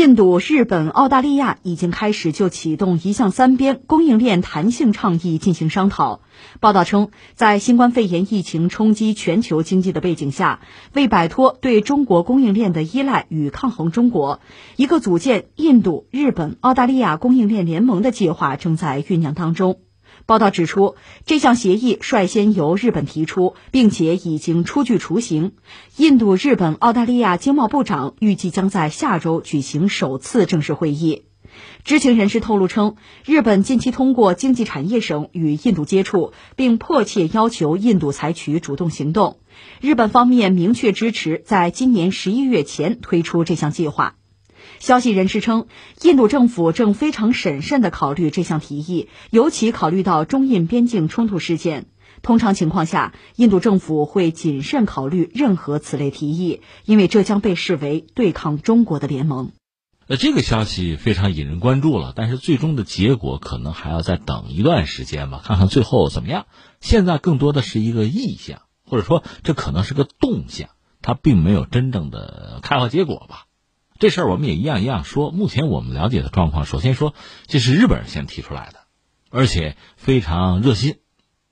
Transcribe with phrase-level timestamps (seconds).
[0.00, 6.22] 印度、日本、澳大利亚已经开始就启动一项三边供应链弹性倡议进行商讨。
[6.58, 10.60] 报道称，在新冠肺炎疫情冲击全球经济的背景下，
[10.94, 14.40] 为摆脱对中国供应链的依赖与抗衡中国，
[14.76, 19.80] 一个组建印度、日本、澳大利亚供应链联盟的计划正在酝酿当中。
[20.30, 20.94] 报道指出，
[21.26, 25.54] 这项协议率先由日本提出，并且已经初具雏形。
[25.96, 31.24] 印度、日本、澳大利亚经贸部长预计将在下周举行首次正式会议。
[31.82, 39.40] 知情人士透露称，日本近期通过经济产业省与印度接触，并迫切要求印度采取主动行动。
[39.80, 44.14] 日本方面明确支持在今年十一月前推出这项计划。
[44.80, 45.66] 消息人士称，
[46.02, 51.86] 印度政府正非常审慎地考虑这项提议，尤其考虑到中印边境冲突事件。
[52.22, 59.52] 通常情况下，印度政府会谨慎考虑任何此类提议，因为这将被视为对抗中国的联盟。
[60.06, 66.46] 呃，这个消息非常引人关注了，但是最终的结果可能还要再等一段时间吧，看看最后怎么样。
[66.80, 70.70] 现在更多的是一个意向，或者说这可能是个动向，
[71.02, 73.44] 它并没有真正的开花结果吧。
[74.00, 75.30] 这事儿我们也一样一样说。
[75.30, 77.14] 目前我们了解的状况，首先说
[77.46, 78.80] 这是日本人先提出来的，
[79.28, 80.96] 而且非常热心，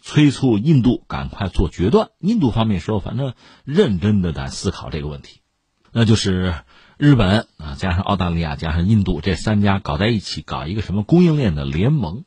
[0.00, 2.08] 催促印度赶快做决断。
[2.18, 5.42] 印度方面说，反正认真的在思考这个问题，
[5.92, 6.54] 那就是
[6.96, 12.24] 日本啊，加上澳大利亚，加上印度这三家搞在一起，搞一个什么供应链的联盟。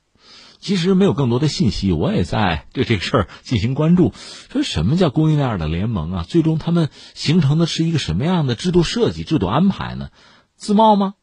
[0.63, 4.13] 其实没有更多的信息，我也在 对这个事儿进行关注。
[4.49, 6.25] 说什么叫供应链的联盟啊？
[6.25, 10.07] 最终他们形成的是一个什么样的制度设计、制度安排呢？
[10.55, 11.15] 自贸吗？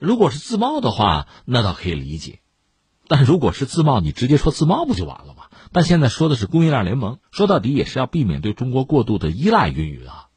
[0.00, 2.40] 如果是自贸的话，那倒可以理解。
[3.06, 5.44] 但如果是自贸，你直接说自贸不就完了吗？
[5.72, 9.68] 但现在说的是供应链联盟，说到底也是要避免对中国过度的依赖。
[9.68, 10.28] 云云啊，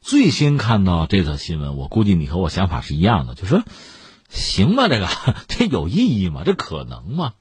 [0.00, 3.62] 最先看到这则新闻，我估计你和我想法是一样的，就说
[4.30, 5.08] 行吧，这个
[5.46, 6.42] 这有意义吗？
[6.46, 7.34] 这可能吗？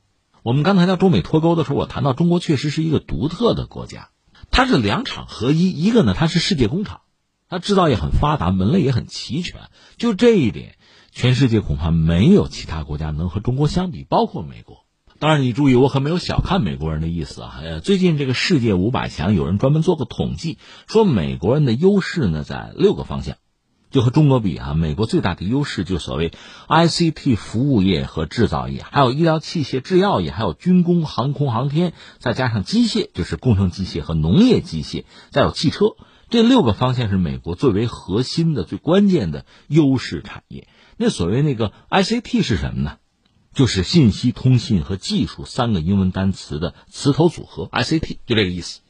[0.47, 4.11] 我们刚才聊中美脱钩的时候，我谈到中国确实是一个独特的国家，
[4.49, 5.71] 它是两厂合一。
[5.71, 7.02] 一个呢，它是世界工厂，
[7.49, 9.59] 它制造业很发达，门类也很齐全。
[9.97, 10.77] 就这一点，
[11.11, 14.86] 全世界恐怕没有其他国家能和中国相比，包括美国。
[15.19, 17.59] 当然，你注意，我可没有小看美国人的意思啊。
[17.61, 23.36] 呃，最近这个世界五百强有人专门做过统计，说美国人的优势呢在六个方向。
[23.89, 26.33] 就和中国比啊，美国最大的优势就所谓
[26.67, 35.95] ICT 服务业和制造业，还有医疗器械制药业，还有军工、航空航天，再加上机械，就是工程机械和农业机械，再有汽车，
[36.30, 40.67] 这六个方向是美国最为核心的、最关键的优势产业。
[40.98, 42.98] 那所谓那个 ICT 是什么呢？
[43.54, 48.81] 就是信息通信和技术三个英文单词的词头组合，ICT 就这个意思。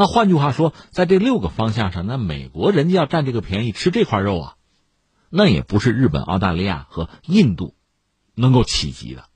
[0.00, 4.56] 那换句话说，在这六个方向上，那美国人家要占这个便宜，吃这块肉啊，
[5.28, 7.74] 那也不是日本、澳大利亚和印度
[8.34, 9.26] 能够企及的。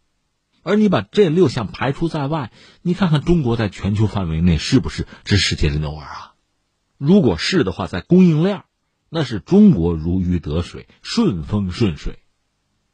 [0.62, 6.32] 而你把这六项排除在外，你看看中国在全球范围内是不是这世界的牛耳啊？
[6.96, 8.62] 如果是的话，在供应链，
[9.10, 12.20] 那是中国如鱼得水、顺风顺水，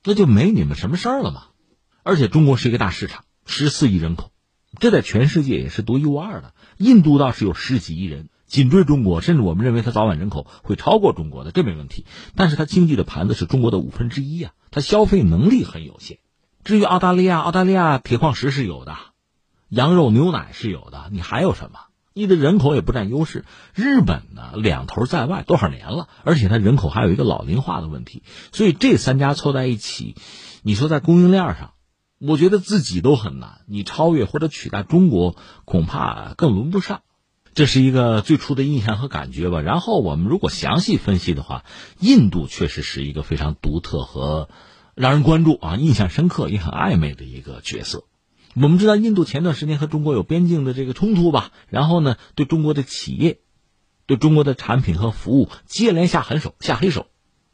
[0.03, 1.45] 那就没你们什么事儿了嘛。
[2.03, 4.33] 而且中国是一个大市场，十四亿人口。
[4.79, 6.55] 这在全世界也是独一无二的。
[6.77, 12.07] 印度倒是有十几亿人，紧追中国，甚至我们认为它早晚人口会超过中国的，这没问题。
[12.37, 16.19] 但是它经济的盘子是中国的五分之一啊，它消费能力很有限。
[16.63, 18.97] 至于澳大利亚，澳大利亚铁矿石是有的，
[19.69, 21.81] 羊肉牛奶是有的，你还有什么？
[22.13, 23.45] 你的人口也不占优势。
[23.75, 30.17] 日本呢，两头在外多少年了，而且它人口还有一个老龄化的问题，所以这三家凑在一起，
[30.63, 31.73] 你说在供应链上。
[32.23, 37.01] 我觉得自己都很难，你超越或者取代中国，恐怕更轮不上。
[37.55, 39.63] 这是一个最初的印象和感觉吧。
[39.63, 41.65] 然后我们如果详细分析的话，
[41.99, 44.51] 印度确实是一个非常独特和
[44.95, 48.05] 让人关注啊、印象深刻也很暧昧的一个角色。
[48.55, 53.41] 我们知道，印度前段时间和中国有边境的这个冲突吧，然后呢，对中国的企业、
[54.05, 57.07] 对中国的产品和服务接连下狠手、下黑手。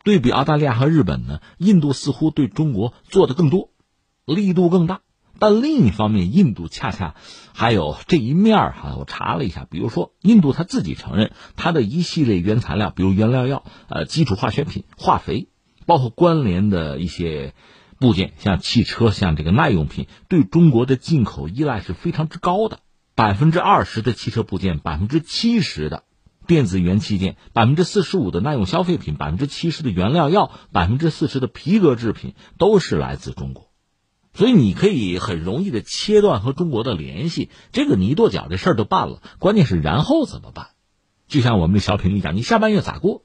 [0.02, 3.70] 对比澳大利亚和日本呢，印度似乎对中国做的更多。
[4.26, 5.02] 力度更大，
[5.38, 7.14] 但另一方面，印度恰恰
[7.54, 8.96] 还有这一面哈。
[8.98, 15.48] 我查了一下，比如说，印度他自己承认，它的一系列原材料，比如原料药、呃基础化学品、化肥，
[15.86, 17.54] 包括关联的一些
[18.00, 22.80] 部件，像汽车、像这个耐用品，对中国的进口依赖是非常之高的。
[23.14, 26.02] 百分之二十的汽车部件，百分之七十的
[26.48, 33.70] 电子元器件，百分之四十五的耐用消费品，百分之七十的原料药，百分之四十的皮革制品，都是来自中国。
[34.36, 39.22] 所以你可以很容易的切断和中国的联系，这个你一跺脚这事儿就办了。
[39.38, 40.68] 关键是然后怎么办？
[41.26, 43.24] 就像我们的小品里讲，你下半月咋过？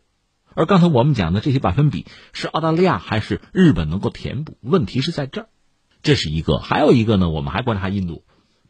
[0.53, 4.57] 而刚才我们讲的这些百分比是澳大利亚还是日本能够填补？
[4.61, 5.47] 问题是在这儿，
[6.01, 6.57] 这是一个。
[6.57, 8.23] 还有一个呢，我们还观察印度。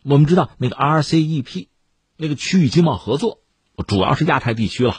[0.04, 1.68] 我们知道那个 RCEP，
[2.18, 3.40] 那个区域经贸合作，
[3.88, 4.98] 主要是亚太地区了，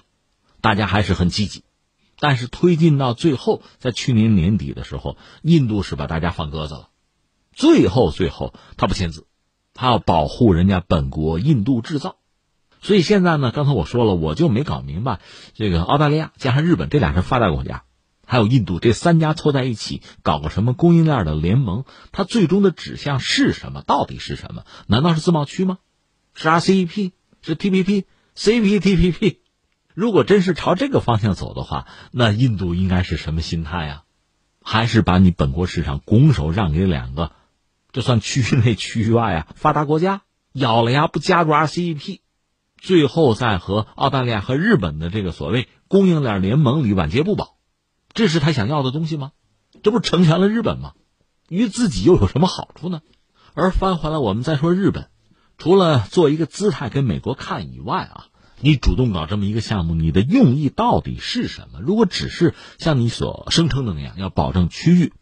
[0.61, 1.65] 大家还是很积极。
[2.21, 6.89] 但是推进到最后，在去年年底的时候，印度是把大家放鸽子了。
[7.53, 9.27] 最后，最后他不签字，
[9.75, 12.17] 他要保护人家本国印度制造。
[12.81, 15.21] 所以现在呢，刚才我说了，我就没搞明白，
[15.55, 17.85] 这个澳大利亚加上日本这俩是发达国家，
[18.27, 23.83] 还有印度这三家凑在一起搞个什么供应链的联盟，它最终的指向是什么？
[23.83, 24.65] 到底是什么？
[24.89, 25.79] 难道是自贸区吗？
[26.35, 27.13] 是 RCEP？
[27.41, 29.37] 是 TPP？CPTPP？
[29.95, 34.03] 如果真是朝这个方向走的话，那印度应该是什么心态呀？
[34.65, 37.33] 还是把你本国市场拱手让给两个，
[37.93, 39.47] 这算区域内区域外啊？
[39.55, 40.23] 发达国家
[40.53, 42.21] 咬了牙不加入 RCEP？
[42.79, 47.59] 最后再和澳大利亚和日本的这个所谓供应链联盟里晚节不保，
[48.13, 49.31] 这是他想要的东西吗？
[49.83, 50.95] 这不成全了日本吗？
[51.49, 53.03] 于自己又有什么好处呢？
[53.55, 55.11] 而翻回来，我们再说日本，
[55.59, 58.27] 除了做一个姿态给美国看以外啊，
[58.59, 61.81] 你主动搞这么一个项目，你的用意到底是什么？
[61.81, 65.13] 如果只是像你所声称的那样，要保证区域，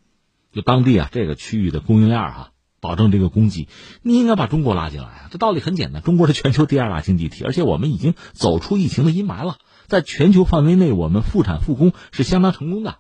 [0.53, 2.53] 就当地啊这个区域的供应链哈。
[2.81, 3.69] 保证这个供给，
[4.03, 5.29] 你应该把中国拉进来啊！
[5.31, 12.99] 这道理很简单，中国是全球第二大经济体，而且我们已经走出疫情的阴霾了，在全球范围内，我们复产复工是相当成功的，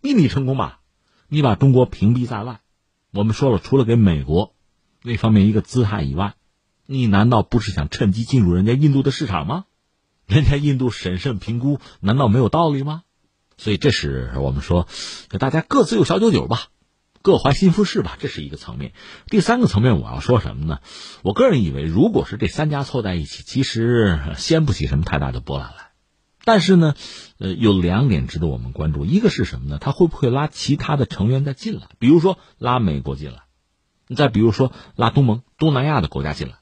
[0.00, 0.80] 秘密成功吧？
[1.28, 2.60] 你把中国屏蔽在外，
[3.12, 4.54] 我们说了，除了给美国
[5.02, 6.34] 那方面一个姿态以外，
[6.86, 9.66] 你难道不是想趁机进入人家印度的市场吗？
[10.26, 13.02] 人家印度审慎评估，难道没有道理吗？
[13.58, 14.86] 所以这是我们说，
[15.38, 16.68] 大家各自有小九九吧。
[17.28, 18.94] 各怀心腹事吧，这是一个层面。
[19.26, 20.78] 第三个层面，我要说什么呢？
[21.20, 25.90] 我个人以为，如果是这三家凑在一起，其实掀不起什么太大的波澜来。
[26.46, 26.94] 但是呢，
[27.38, 29.04] 呃，有两点值得我们关注。
[29.04, 29.76] 一个是什么呢？
[29.78, 31.82] 他会不会拉其他的成员再进来？
[31.98, 33.42] 比如说拉美国进来，
[34.16, 36.54] 再比如说拉东盟、东南亚的国家进来，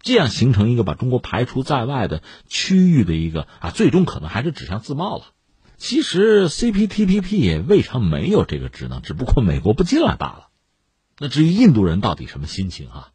[0.00, 5.26] 这样形成一个把中国排除在外的区域的一个啊，最终可能还是指向自贸了。
[5.82, 10.46] 其实 CPTPP 也未尝没有这个职能，只不过美国不进来罢了。
[11.18, 13.08] 那至于印度人到底什么心情啊？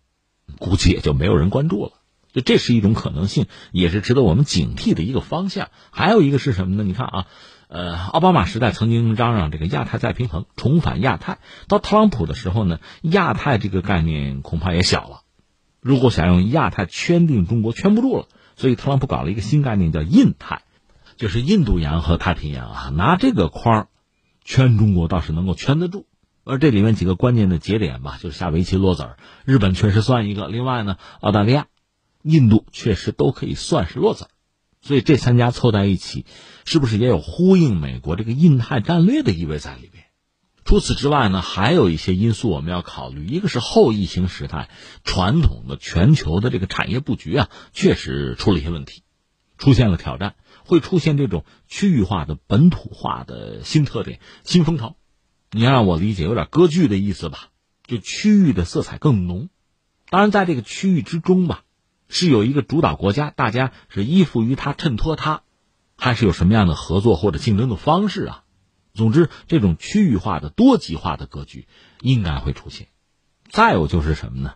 [0.60, 1.94] 估计也就没有人关注了。
[2.34, 5.70] 就这是一种可能性，也是值得我们警惕的一个方向。
[5.92, 6.84] 还有一个是什么呢？
[6.84, 7.28] 你看啊，
[7.70, 11.40] 呃，奥巴马时代曾经嚷嚷这个亚太再平衡，重返亚太。
[11.70, 15.22] 到特朗普的时候呢，亚太这个概念恐怕也小了。
[15.80, 18.28] 如果想用亚太圈定中国，圈不住了。
[18.58, 20.64] 所以特朗普搞了一个新概念，叫印太。
[21.18, 23.88] 就是印度洋和太平洋啊，拿这个框
[24.44, 26.06] 圈中国倒是能够圈得住，
[26.44, 31.68] 而这里面几个关键的节点吧，就是下围棋落子儿，日本确实算一个，另外呢，澳大利亚、
[32.22, 34.30] 印度确实都可以算是落子儿，
[34.82, 36.26] 所以这三家凑在一起，
[36.66, 40.06] 是不是也有呼应美国这个印太战略的意味在里边？
[40.66, 44.70] 除此之外呢，还有一些因素我们要考虑，一个是后疫情时代
[45.04, 49.04] 传统的全球的这个产业布局啊，确实出了一些问题，
[49.58, 50.36] 出现了挑战。
[50.68, 54.98] 会出现这种区域化的本土化的新特点、新风潮，
[55.52, 57.50] 你要让我理解有点割据的意思吧？
[57.86, 59.50] 就区域的色彩更浓。
[60.10, 61.64] 当然，在这个区域之中吧，
[62.10, 65.44] 是有一个主导国家，大家是依附于他、衬托他，
[65.98, 68.44] 还是有什么样的合作或者竞争的方式啊？
[68.94, 71.68] 总之，这种区域化的多极化的格局
[72.02, 72.88] 应该会出现。
[73.50, 74.56] 再有就是什么呢？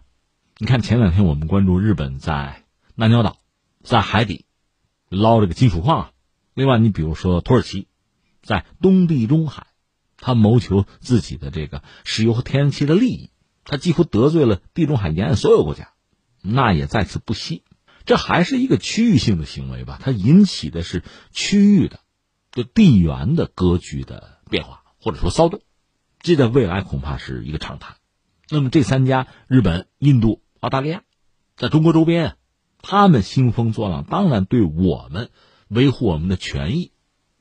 [0.58, 2.64] 你看前两天我们关注日本在
[2.96, 3.38] 南鸟岛，
[3.82, 4.46] 在海底。
[5.12, 6.12] 捞这个金属矿啊，
[6.54, 7.88] 另外你比如说土耳其，
[8.42, 9.68] 在东地中海，
[10.16, 13.30] 他谋求自己的这个石油和天然气的利益，
[13.66, 15.90] 他几乎得罪了地中海沿岸所有国家，
[16.42, 17.64] 那也在此不惜。
[18.06, 20.00] 这还是一个区域性的行为吧？
[20.02, 22.00] 它引起的是区域的、
[22.54, 25.62] 就地缘的格局的变化，或者说骚动，
[26.22, 27.96] 这在未来恐怕是一个常态。
[28.50, 31.04] 那么这三家日本、印度、澳大利亚，
[31.58, 32.38] 在中国周边。
[32.82, 35.30] 他们兴风作浪，当然对我们
[35.68, 36.92] 维护我们的权益、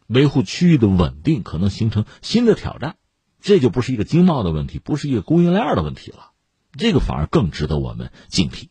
[0.06, 2.97] 维护区域的稳定可能形成新的挑战。
[3.40, 6.32] 这就不是一个经贸的问题，不是一个供应链的问题了，
[6.73, 8.68] 这个反而更值得我们警惕。